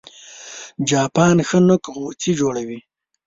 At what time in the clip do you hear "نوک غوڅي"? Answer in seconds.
1.67-2.31